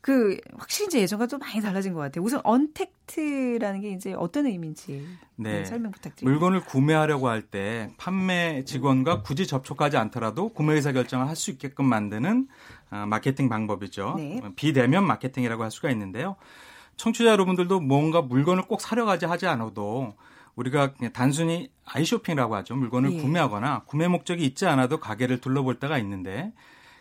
[0.01, 2.23] 그, 확실히 이제 예전과 좀 많이 달라진 것 같아요.
[2.23, 5.05] 우선 언택트라는 게 이제 어떤 의미인지
[5.35, 5.59] 네.
[5.59, 6.31] 네, 설명 부탁드립니다.
[6.31, 11.85] 물건을 구매하려고 할 때 판매 직원과 굳이 접촉하지 않더라도 구매 의사 결정을 할 수 있게끔
[11.85, 12.47] 만드는
[12.89, 14.15] 아, 마케팅 방법이죠.
[14.17, 14.41] 네.
[14.55, 16.35] 비대면 마케팅이라고 할 수가 있는데요.
[16.97, 20.15] 청취자 여러분들도 뭔가 물건을 꼭 사려 가지 하지 않아도
[20.55, 22.75] 우리가 단순히 아이쇼핑이라고 하죠.
[22.75, 23.21] 물건을 예.
[23.21, 26.51] 구매하거나 구매 목적이 있지 않아도 가게를 둘러볼 때가 있는데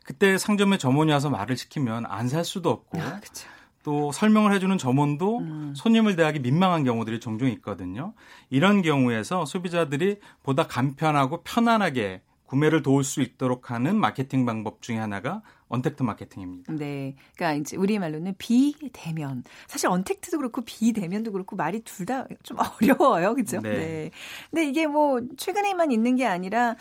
[0.06, 3.48] 그때 상점에 점원이 와서 말을 시키면 안 살 수도 없고 아, 그쵸.
[3.82, 5.74] 또 설명을 해주는 점원도 음.
[5.76, 8.14] 손님을 대하기 민망한 경우들이 종종 있거든요.
[8.50, 15.42] 이런 경우에서 소비자들이 보다 간편하고 편안하게 구매를 도울 수 있도록 하는 마케팅 방법 중에 하나가
[15.68, 16.72] 언택트 마케팅입니다.
[16.74, 17.16] 네.
[17.34, 19.42] 그러니까 이제 우리말로는 비대면.
[19.66, 23.34] 사실 언택트도 그렇고 비대면도 그렇고 말이 둘 다 좀 어려워요.
[23.34, 23.60] 그죠?
[23.60, 24.10] 네.
[24.50, 26.76] 근데 이게 뭐 최근에만 있는 게 아니라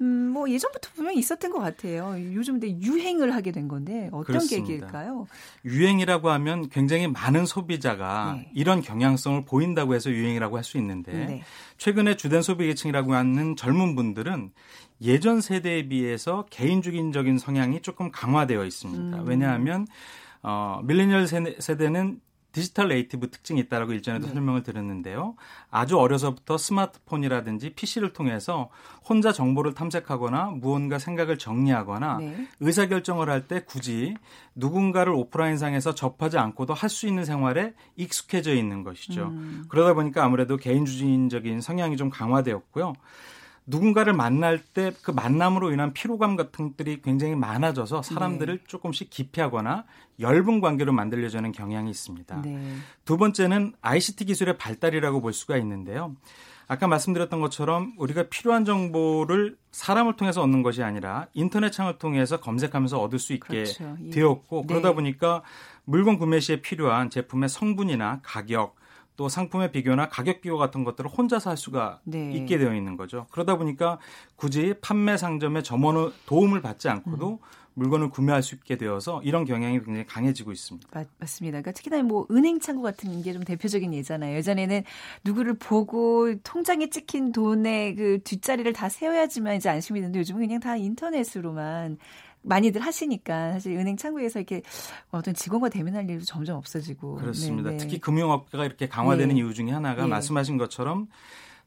[0.00, 2.14] 음, 뭐 예전부터 분명히 있었던 것 같아요.
[2.34, 4.66] 요즘 근데 유행을 하게 된 건데 어떤 그렇습니다.
[4.66, 5.26] 계기일까요?
[5.64, 8.50] 유행이라고 하면 굉장히 많은 소비자가 네.
[8.54, 11.42] 이런 경향성을 보인다고 해서 유행이라고 할 수 있는데 네.
[11.78, 14.52] 최근에 주된 소비계층이라고 하는 젊은 분들은
[15.02, 19.22] 예전 세대에 비해서 개인주의적인 성향이 조금 강화되어 있습니다.
[19.22, 19.26] 음.
[19.26, 19.86] 왜냐하면
[20.42, 22.20] 어, 밀레니얼 세대, 세대는
[22.52, 24.32] digital native 특징이 있다라고 일전에도 네.
[24.32, 25.36] 설명을 드렸는데요.
[25.70, 28.70] 아주 어려서부터 스마트폰이라든지 PC를 통해서
[29.08, 32.48] 혼자 정보를 탐색하거나 무언가 생각을 정리하거나 네.
[32.60, 34.14] 의사결정을 할 때 굳이
[34.54, 39.28] 누군가를 오프라인상에서 접하지 않고도 할 수 있는 생활에 익숙해져 있는 것이죠.
[39.28, 39.64] 음.
[39.68, 42.94] 그러다 보니까 아무래도 개인주의적인 성향이 좀 강화되었고요.
[43.66, 48.64] 누군가를 만날 때 그 만남으로 인한 피로감 같은 것들이 굉장히 많아져서 사람들을 네.
[48.66, 49.84] 조금씩 기피하거나
[50.20, 52.42] 엷은 관계로 만들려주는 경향이 있습니다.
[52.42, 52.74] 네.
[53.04, 56.14] 두 번째는 ICT 기술의 발달이라고 볼 수가 있는데요.
[56.68, 63.00] 아까 말씀드렸던 것처럼 우리가 필요한 정보를 사람을 통해서 얻는 것이 아니라 인터넷 창을 통해서 검색하면서
[63.00, 63.96] 얻을 수 있게 그렇죠.
[64.04, 64.10] 예.
[64.10, 64.66] 되었고 네.
[64.68, 65.42] 그러다 보니까
[65.84, 68.76] 물건 구매 시에 필요한 제품의 성분이나 가격
[69.16, 72.32] 또 상품의 비교나 가격 비교 같은 것들을 혼자서 할 수가 네.
[72.32, 73.26] 있게 되어 있는 거죠.
[73.30, 73.98] 그러다 보니까
[74.36, 77.38] 굳이 판매 상점의 점원의 도움을 받지 않고도 음.
[77.80, 80.86] 물건을 구매할 수 있게 되어서 이런 경향이 굉장히 강해지고 있습니다.
[80.92, 81.62] 맞, 맞습니다.
[81.62, 84.36] 그러니까 특히나 뭐 은행 창구 같은 게 좀 대표적인 예잖아요.
[84.36, 84.82] 예전에는
[85.24, 90.76] 누구를 보고 통장에 찍힌 돈의 그 뒷자리를 다 세워야지만 이제 안심이 되는데 요즘은 그냥 다
[90.76, 91.96] 인터넷으로만
[92.42, 94.62] 많이들 하시니까 사실 은행 창구에서 이렇게
[95.10, 97.70] 어떤 직원과 대면할 일도 점점 없어지고 그렇습니다.
[97.70, 97.82] 네, 네.
[97.82, 99.40] 특히 금융업계가 이렇게 강화되는 예.
[99.40, 100.06] 이유 중에 하나가 예.
[100.06, 101.08] 말씀하신 것처럼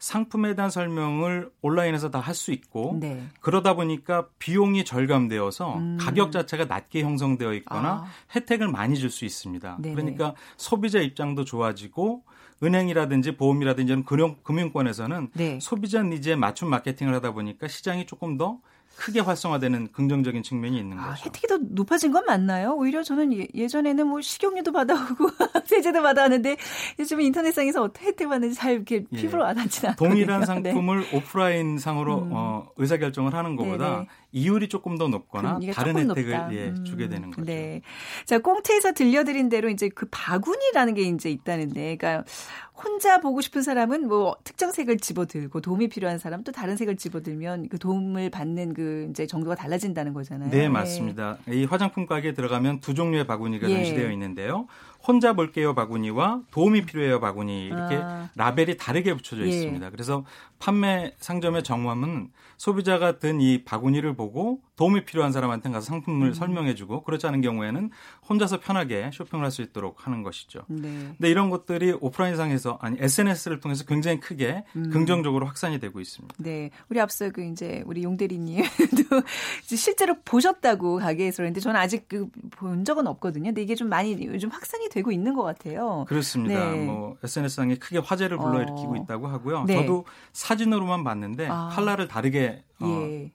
[0.04, 3.24] 상품에 대한 설명을 온라인에서 다 할 수 있고 네.
[3.40, 5.98] 그러다 보니까 비용이 절감되어서 음.
[6.00, 8.06] 가격 자체가 낮게 형성되어 있거나 아.
[8.36, 9.78] 혜택을 많이 줄 수 있습니다.
[9.80, 9.96] 네네.
[9.96, 12.24] 그러니까 소비자 입장도 좋아지고
[12.62, 15.60] 은행이라든지 보험이라든지 금융, 금융권에서는 네.
[15.62, 18.60] 소비자 니즈에 맞춤 마케팅을 하다 보니까 시장이 조금 더
[18.96, 21.26] 크게 활성화되는 긍정적인 측면이 있는 아, 거죠.
[21.26, 22.74] 혜택이 더 높아진 건 맞나요?
[22.76, 25.30] 오히려 저는 예, 예전에는 뭐 식용유도 받아오고
[25.66, 26.58] 세제도 받아왔는데
[27.00, 29.18] 요즘 인터넷상에서 어떻게 혜택 받는지 잘 이렇게 예.
[29.18, 30.10] 피부로 와닿지 않거든요.
[30.10, 30.72] 동일한 네.
[30.72, 32.30] 상품을 오프라인 상으로 음.
[32.34, 34.08] 어, 의사결정을 하는 것보다 네네.
[34.34, 36.54] 이율이 조금 더 높거나 그 이게 다른 혜택을 높다.
[36.54, 37.46] 예, 음, 주게 되는 거죠.
[37.46, 37.82] 네.
[38.26, 42.26] 자, 꽁트에서 들려드린 대로 이제 그 바구니라는 게 이제 있다는데, 그러니까
[42.74, 47.70] 혼자 보고 싶은 사람은 뭐 특정 색을 집어들고 도움이 필요한 사람 또 다른 색을 집어들면
[47.70, 50.50] 그 도움을 받는 그 이제 정도가 달라진다는 거잖아요.
[50.50, 51.38] 네, 맞습니다.
[51.48, 53.76] 이 화장품 가게에 들어가면 두 종류의 바구니가 예.
[53.76, 54.68] 전시되어 있는데요.
[55.06, 58.30] 혼자 볼게요 바구니와 도움이 필요해요 바구니 이렇게 아.
[58.36, 59.48] 라벨이 다르게 붙여져 예.
[59.50, 59.90] 있습니다.
[59.90, 60.26] 그래서
[60.60, 66.34] 판매 상점의 정함은 소비자가 든 이 바구니를 보고 도움이 필요한 사람한테 가서 상품을 음.
[66.34, 67.90] 설명해주고 그렇지 않은 경우에는
[68.30, 70.62] 혼자서 편하게 쇼핑을 할 수 있도록 하는 것이죠.
[70.68, 71.14] 네.
[71.18, 74.90] 근데 이런 것들이 오프라인상에서 아니 SNS를 통해서 굉장히 크게 음.
[74.92, 76.36] 긍정적으로 확산이 되고 있습니다.
[76.40, 76.70] 네.
[76.90, 79.22] 우리 앞서 그 이제 우리 용대리님도
[79.76, 83.46] 실제로 보셨다고 가게에서 그랬는데 저는 아직 그 본 적은 없거든요.
[83.46, 86.06] 근데 이게 좀 많이 요즘 확산이 되고 있는 것 같아요.
[86.08, 86.72] 그렇습니다.
[86.72, 86.86] 네.
[86.86, 88.96] 뭐 SNS상에 크게 화제를 불러일으키고 어.
[88.98, 89.64] 있다고 하고요.
[89.64, 89.76] 네.
[89.82, 91.70] 저도 사진으로만 봤는데 아.
[91.74, 93.32] 컬러를 다르게 어, 예.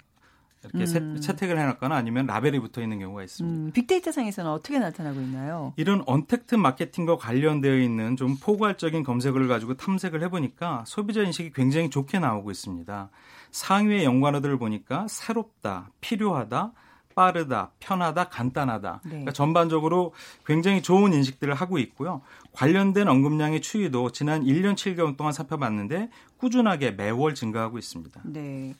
[0.64, 1.20] 이렇게 세- 음.
[1.20, 3.56] 채택을 해놨거나 아니면 라벨이 붙어 있는 경우가 있습니다.
[3.58, 5.72] 음, 빅데이터 상에서는 어떻게 나타나고 있나요?
[5.76, 12.18] 이런 언택트 마케팅과 관련되어 있는 좀 포괄적인 검색어를 가지고 탐색을 해보니까 소비자 인식이 굉장히 좋게
[12.20, 13.10] 나오고 있습니다.
[13.50, 16.72] 상위의 연관어들을 보니까 새롭다, 필요하다,
[17.18, 19.00] 빠르다, 편하다, 간단하다.
[19.02, 19.08] 네.
[19.10, 20.14] 그러니까 전반적으로
[20.46, 22.22] 굉장히 좋은 인식들을 하고 있고요.
[22.52, 28.20] 관련된 언급량의 추이도 지난 1년 7개월 동안 살펴봤는데 꾸준하게 매월 증가하고 있습니다.
[28.22, 28.76] 네.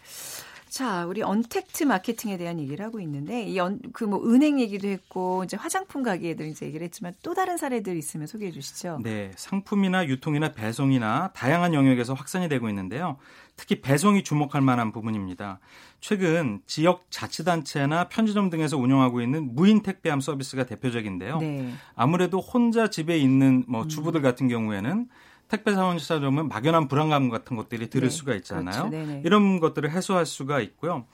[0.69, 6.03] 자, 우리 언택트 마케팅에 대한 얘기를 하고 있는데 이그 뭐 은행 얘기도 했고 이제 화장품
[6.03, 9.01] 가게들 이제 얘기를 했지만 또 다른 사례들 있으면 소개해 주시죠.
[9.03, 13.17] 네, 상품이나 유통이나 배송이나 다양한 영역에서 확산이 되고 있는데요.
[13.57, 15.59] 특히 배송이 주목할 만한 부분입니다.
[16.01, 21.39] 최근 지역 자치단체나 편의점 등에서 운영하고 있는 무인 택배함 서비스가 대표적인데요.
[21.41, 21.73] 네.
[21.97, 25.09] 아무래도 혼자 집에 있는 뭐 주부들 같은 경우에는
[25.49, 28.91] 택배 사원이 찾아오면 막연한 불안감 같은 것들이 들을 네, 수가 있잖아요.
[28.91, 29.21] 그렇죠.
[29.25, 31.07] 이런 것들을 해소할 수가 있고요.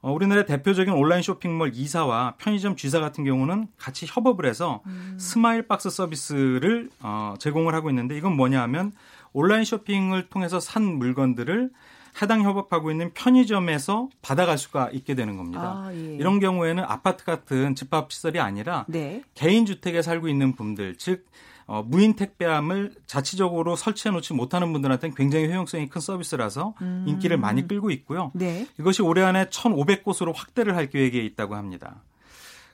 [0.00, 5.16] 어, 우리나라의 대표적인 온라인 쇼핑몰 E사와 편의점 G사 같은 경우는 같이 협업을 해서 음.
[5.18, 8.92] 스마일 박스 서비스를 어, 제공을 하고 있는데 이건 뭐냐 하면
[9.32, 11.70] 온라인 쇼핑을 통해서 산 물건들을
[12.22, 15.84] 해당 협업하고 있는 편의점에서 받아갈 수가 있게 되는 겁니다.
[15.84, 16.16] 아, 예.
[16.16, 19.22] 이런 경우에는 아파트 같은 집합 시설이 아니라 네.
[19.34, 21.26] 개인 주택에 살고 있는 분들, 즉
[21.68, 27.04] 어, 무인 택배함을 자치적으로 설치해 놓지 못하는 분들한테는 굉장히 효용성이 큰 서비스라서 음.
[27.06, 28.32] 인기를 많이 끌고 있고요.
[28.34, 28.66] 네.
[28.80, 32.02] 이것이 올해 안에 1,500곳으로 확대를 할 계획에 있다고 합니다.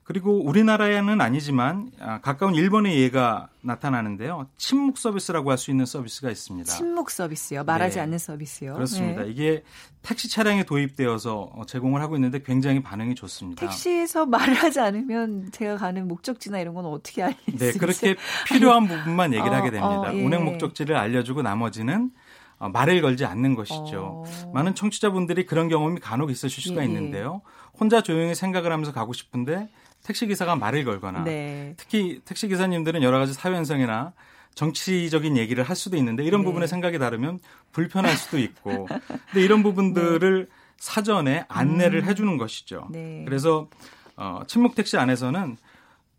[0.04, 4.46] 그리고 우리나라에는 아니지만 아, 가까운 일본의 예가 나타나는데요.
[4.58, 6.70] 침묵 서비스라고 할 수 있는 서비스가 있습니다.
[6.70, 7.64] 침묵 서비스요.
[7.64, 8.00] 말하지 네.
[8.02, 8.74] 않는 서비스요.
[8.74, 9.22] 그렇습니다.
[9.22, 9.30] 네.
[9.30, 9.64] 이게
[10.02, 13.60] 택시 차량에 도입되어서 어, 제공을 하고 있는데 굉장히 반응이 좋습니다.
[13.66, 17.72] 택시에서 말을 하지 않으면 제가 가는 목적지나 이런 건 어떻게 알수 네?
[17.72, 18.14] 그렇게
[18.46, 20.00] 필요한 부분만 얘기를 어, 하게 됩니다.
[20.00, 20.22] 어, 예.
[20.22, 22.10] 운행 목적지를 알려주고 나머지는
[22.58, 24.24] 어, 말을 걸지 않는 것이죠.
[24.26, 24.50] 어.
[24.52, 26.88] 많은 청취자분들이 그런 경험이 간혹 있으실 수가 예, 예.
[26.88, 27.40] 있는데요.
[27.80, 29.68] 혼자 조용히 생각을 하면서 가고 싶은데
[30.04, 31.74] 택시 기사가 말을 걸거나 네.
[31.76, 34.12] 특히 택시 기사님들은 여러 가지 사회 현상이나
[34.54, 36.44] 정치적인 얘기를 할 수도 있는데 이런 네.
[36.44, 37.40] 부분에 생각이 다르면
[37.72, 38.86] 불편할 수도 있고
[39.32, 42.08] 근데 이런 부분들을 사전에 안내를 음.
[42.08, 42.88] 해주는 것이죠.
[42.90, 43.24] 네.
[43.26, 43.68] 그래서
[44.16, 45.56] 어, 침묵 택시 안에서는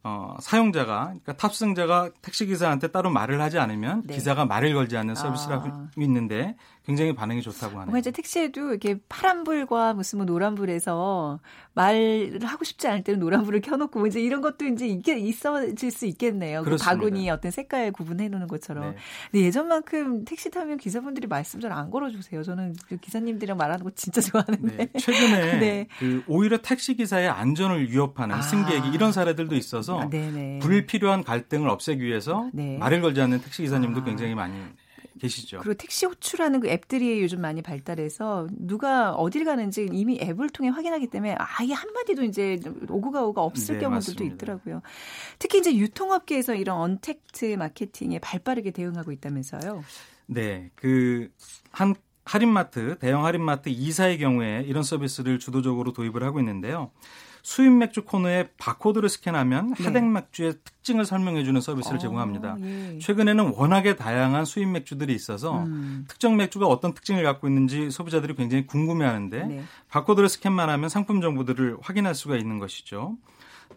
[0.04, 4.16] 어, 사용자가 그러니까 탑승자가 택시 기사한테 따로 말을 하지 않으면 네.
[4.16, 5.88] 기사가 말을 걸지 않는 서비스라고 아.
[5.98, 7.86] 있는데 굉장히 반응이 좋다고 하네요.
[7.86, 11.40] 뭔가 이제 택시에도 이렇게 파란불과 무슨 뭐 노란불에서
[11.74, 16.06] 말을 하고 싶지 않을 때는 노란불을 켜놓고 뭐 이제 이런 것도 이제 이게 있어질 수
[16.06, 16.60] 있겠네요.
[16.60, 16.96] 그 그렇습니다.
[16.96, 18.92] 바구니 어떤 색깔 구분해 놓는 것처럼.
[18.92, 18.98] 네.
[19.32, 22.42] 근데 예전만큼 택시 타면 기사분들이 말씀 잘 안 걸어주세요.
[22.44, 24.78] 저는 그 기사님들이랑 말하는 거 진짜 좋아하는데.
[24.78, 25.88] 네, 최근에 네.
[26.00, 28.42] 그 오히려 택시 기사의 안전을 위협하는 아.
[28.42, 30.10] 승객이 이런 사례들도 있어서 아.
[30.62, 32.78] 불필요한 갈등을 없애기 위해서 네.
[32.78, 34.04] 말을 걸지 않는 택시 기사님도 아.
[34.06, 34.56] 굉장히 많이
[35.20, 35.60] 계시죠.
[35.60, 41.08] 그리고 택시 호출하는 그 앱들이 요즘 많이 발달해서 누가 어딜 가는지 이미 앱을 통해 확인하기
[41.08, 44.36] 때문에 아예 한마디도 이제 오고 가고가 없을 네, 경우들도 맞습니다.
[44.36, 44.82] 있더라고요.
[45.40, 49.84] 특히 이제 유통업계에서 이런 언택트 마케팅에 발빠르게 대응하고 있다면서요.
[50.28, 51.30] 네, 그
[51.76, 51.94] 한
[52.26, 56.92] 할인마트, 대형 할인마트 E사의 경우에 이런 서비스를 주도적으로 도입을 하고 있는데요.
[57.46, 59.84] 수입 맥주 코너에 바코드를 스캔하면 네.
[59.84, 62.54] 해당 맥주의 특징을 설명해주는 서비스를 제공합니다.
[62.54, 62.98] 어, 예.
[62.98, 68.66] 최근에는 워낙에 다양한 수입 맥주들이 있어서 음, 특정 맥주가 어떤 특징을 갖고 있는지 소비자들이 굉장히
[68.66, 69.64] 궁금해하는데 네.
[69.90, 73.16] 바코드를 스캔만 하면 상품 정보들을 확인할 수가 있는 것이죠.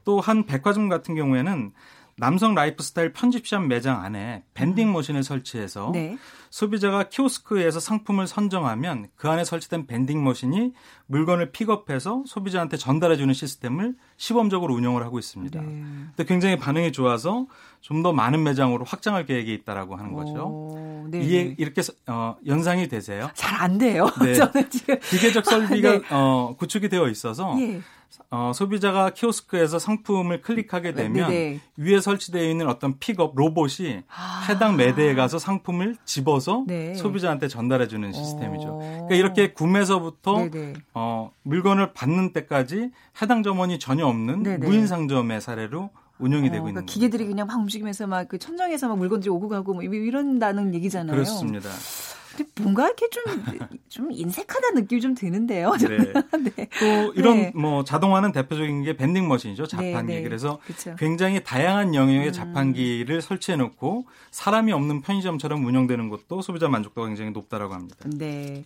[0.07, 1.73] 또 한 백화점 같은 경우에는
[2.19, 5.93] 남성 라이프스타일 편집샵 매장 안에 vending machine을 설치해서 음.
[5.93, 6.19] 네.
[6.51, 10.73] 소비자가 키오스크에서 상품을 선정하면 그 안에 설치된 vending machine이
[11.07, 15.61] 물건을 픽업해서 소비자한테 전달해 주는 시스템을 시범적으로 운영을 하고 있습니다.
[15.61, 15.67] 네.
[16.17, 17.47] 근데 굉장히 반응이 좋아서
[17.81, 20.45] 좀 더 많은 매장으로 확장할 계획이 있다라고 하는 거죠.
[20.47, 21.21] 어, 네.
[21.21, 23.31] 이게 이렇게 어, 연상이 되세요.
[23.35, 24.07] 잘 안 돼요.
[24.23, 24.35] 네.
[24.35, 26.03] 저는 지금 기계적 설비가 네.
[26.11, 27.81] 어, 구축이 되어 있어서 예.
[28.31, 31.61] 어, 소비자가 키오스크에서 상품을 클릭하게 되면 네네.
[31.77, 34.47] 위에 설치되어 있는 어떤 픽업 로봇이 아.
[34.49, 36.95] 해당 매대에 가서 상품을 집어서 네.
[36.95, 38.69] 소비자한테 전달해 주는 시스템이죠.
[38.69, 38.79] 어.
[38.79, 40.75] 그러니까 이렇게 구매서부터 네네.
[40.95, 42.91] 어, 물건을 받는 때까지
[43.23, 44.67] 해당 점원이 전혀 없는 네네.
[44.67, 47.35] 무인 상점의 사례로 운영이 어, 되고 그러니까 있는 기계들이 겁니다.
[47.35, 51.15] 그냥 막 움직이면서 막 그 천장에서 막 물건들이 오고 가고 뭐 이런다는 얘기잖아요.
[51.15, 51.71] 그렇습니다.
[52.61, 53.23] 뭔가 이렇게 좀,
[53.89, 55.77] 좀 인색하다는 느낌이 좀 드는데요.
[55.79, 55.99] 저는.
[55.99, 56.13] 네.
[56.57, 56.69] 네.
[56.81, 57.53] 또 이런 네.
[57.55, 59.67] 뭐 자동화는 대표적인 게 밴딩 머신이죠.
[59.67, 60.13] 자판기.
[60.13, 60.23] 네, 네.
[60.23, 60.97] 그래서 그쵸.
[60.99, 62.33] 굉장히 다양한 영역의 음.
[62.33, 67.97] 자판기를 설치해 놓고 사람이 없는 편의점처럼 운영되는 것도 소비자 만족도가 굉장히 높다라고 합니다.
[68.07, 68.65] 네.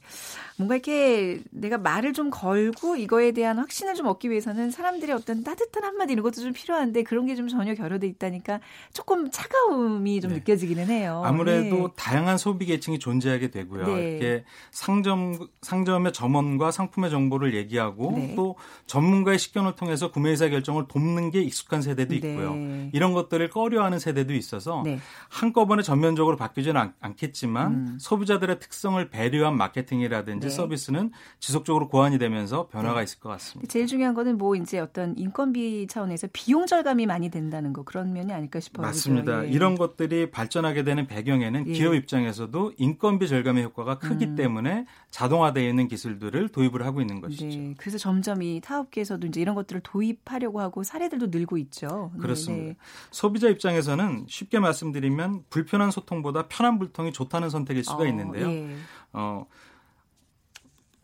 [0.56, 5.84] 뭔가 이렇게 내가 말을 좀 걸고 이거에 대한 확신을 좀 얻기 위해서는 사람들의 어떤 따뜻한
[5.84, 8.60] 한마디 이런 것도 좀 필요한데 그런 게 좀 전혀 결여돼 있다니까
[8.92, 10.36] 조금 차가움이 좀 네.
[10.38, 11.22] 느껴지기는 해요.
[11.24, 11.94] 아무래도 네.
[11.96, 13.94] 다양한 소비 계층이 존재하게 되고 요.
[13.94, 14.10] 네.
[14.10, 18.34] 이렇게 상점 상점의 점원과 상품의 정보를 얘기하고 네.
[18.34, 22.16] 또 전문가의 식견을 통해서 구매 의사 결정을 돕는 게 익숙한 세대도 네.
[22.16, 22.54] 있고요.
[22.92, 24.98] 이런 것들을 꺼려하는 세대도 있어서 네.
[25.28, 27.98] 한꺼번에 전면적으로 바뀌지는 않, 않겠지만 음.
[28.00, 30.54] 소비자들의 특성을 배려한 마케팅이라든지 네.
[30.54, 33.70] 서비스는 지속적으로 고안이 되면서 변화가 있을 것 같습니다.
[33.70, 38.32] 제일 중요한 거는 뭐 이제 어떤 인건비 차원에서 비용 절감이 많이 된다는 거 그런 면이
[38.32, 38.86] 아닐까 싶어요.
[38.86, 39.40] 맞습니다.
[39.40, 39.48] 그죠?
[39.48, 39.52] 예.
[39.52, 41.72] 이런 것들이 발전하게 되는 배경에는 예.
[41.72, 44.34] 기업 입장에서도 인건비 절감 의 효과가 크기 음.
[44.36, 47.46] 때문에 자동화되어 있는 기술들을 도입을 하고 있는 것이죠.
[47.46, 52.10] 네, 그래서 점점 이 타업계에서도 이제 이런 것들을 도입하려고 하고 사례들도 늘고 있죠.
[52.14, 52.64] 네, 그렇습니다.
[52.64, 52.76] 네.
[53.10, 58.48] 소비자 입장에서는 쉽게 말씀드리면 불편한 소통보다 편한 불통이 좋다는 선택일 수가 어, 있는데요.
[58.48, 58.76] 예.
[59.12, 59.46] 어,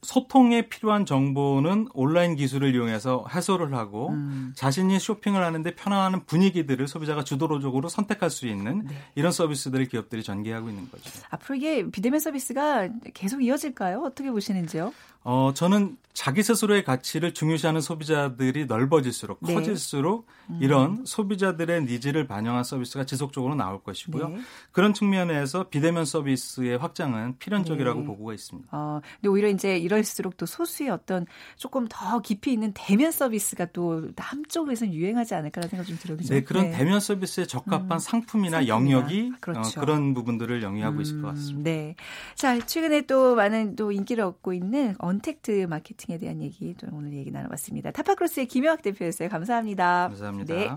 [0.09, 4.55] 소통에 필요한 정보는 온라인 기술을 이용해서 해소를 하고 음.
[4.57, 8.95] 자신이 쇼핑을 하는데 편안한 분위기들을 소비자가 주도적으로 선택할 수 있는 네.
[9.17, 11.11] 이런 서비스들을 기업들이 전개하고 있는 거죠.
[11.29, 14.01] 앞으로 이게 비대면 서비스가 계속 이어질까요?
[14.01, 14.95] 어떻게 보시는지요?
[15.25, 19.55] 어, 저는 자기 스스로의 가치를 중요시하는 소비자들이 넓어질수록 네.
[19.55, 20.27] 커질수록
[20.61, 24.29] 이런 소비자들의 needs를 반영한 서비스가 지속적으로 나올 것이고요.
[24.31, 24.39] 네.
[24.73, 28.07] 그런 측면에서 비대면 서비스의 확장은 필연적이라고 네.
[28.07, 28.69] 보고가 있습니다.
[28.73, 31.25] 어, 근데 오히려 이제 이럴수록 또 소수의 어떤
[31.57, 36.19] 조금 더 깊이 있는 대면 서비스가 또 남쪽에서는 유행하지 않을까라는 생각 좀 들어요.
[36.19, 38.67] 네, 그런 대면 서비스에 적합한 음, 상품이나, 상품이나.
[38.67, 39.79] 영역이 그렇죠.
[39.79, 41.71] 어, 그런 부분들을 영위하고 있을 것 음, 같습니다.
[41.71, 41.95] 네.
[42.35, 47.31] 자, 최근에 또 많은 또 인기를 얻고 있는 언택트 마케팅에 대한 얘기 또 오늘 얘기
[47.31, 47.91] 나눠봤습니다.
[47.91, 49.29] 타파크로스의 김영학 대표였어요.
[49.29, 50.09] 감사합니다.
[50.09, 50.55] 감사합니다.
[50.55, 50.71] 네.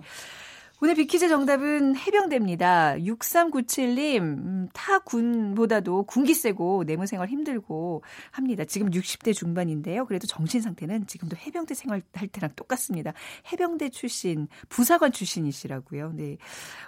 [0.83, 2.95] 오늘 비키즈 정답은 해병대입니다.
[2.95, 8.65] 6397님, 음, 타 군보다도 군기 세고 내무 생활 힘들고 합니다.
[8.65, 10.05] 지금 60대 중반인데요.
[10.05, 13.13] 그래도 정신 상태는 지금도 해병대 생활할 때랑 똑같습니다.
[13.51, 16.13] 해병대 출신, 부사관 출신이시라고요.
[16.15, 16.37] 네.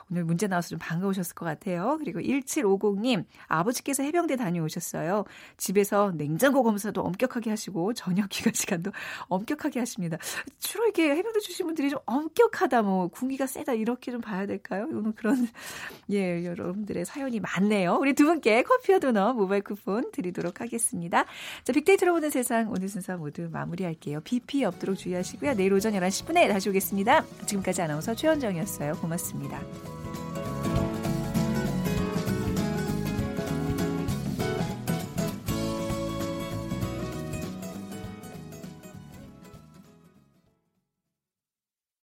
[0.09, 1.99] 오늘 문제 나와서 좀 반가우셨을 것 같아요.
[1.99, 5.23] 그리고 1750님, 아버지께서 해병대 다녀오셨어요.
[5.57, 8.91] 집에서 냉장고 검사도 엄격하게 하시고 저녁 기간 시간도
[9.27, 10.17] 엄격하게 하십니다.
[10.57, 14.87] 주로 이렇게 해병대 출신 분들이 좀 엄격하다, 뭐 군기가 세다 이렇게 좀 봐야 될까요?
[14.91, 15.47] 오늘 그런
[16.11, 17.97] 예 여러분들의 사연이 많네요.
[17.99, 21.25] 우리 두 분께 커피와 도넛 모바일 쿠폰 드리도록 하겠습니다.
[21.63, 24.21] 자 빅데이터로 보는 세상 오늘 순서 모두 마무리할게요.
[24.21, 25.53] BP 없도록 주의하시고요.
[25.55, 27.25] 내일 오전 11시 10분에 다시 오겠습니다.
[27.45, 28.93] 지금까지 아나운서 최현정이었어요.
[28.93, 29.61] 고맙습니다.